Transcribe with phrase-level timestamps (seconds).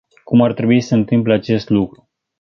[0.23, 2.09] Cum ar trebui să se întâmple acest lucru?